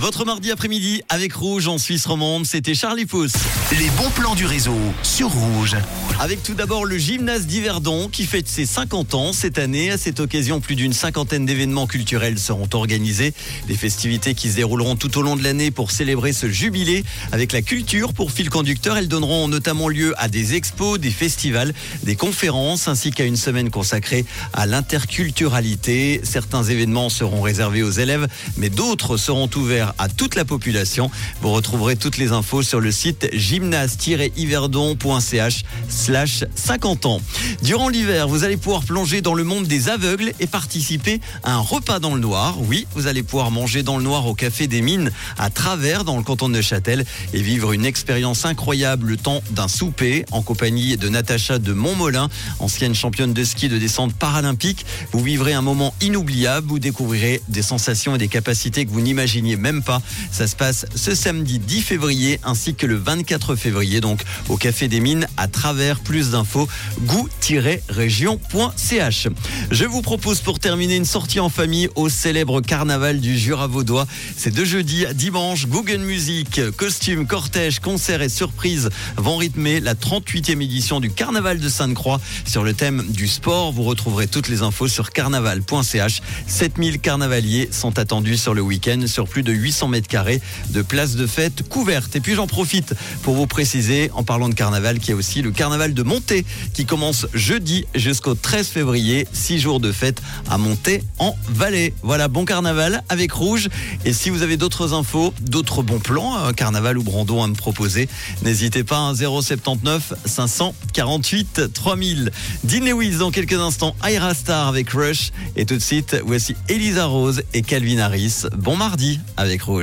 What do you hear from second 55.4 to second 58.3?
un moment inoubliable, vous découvrirez des sensations et des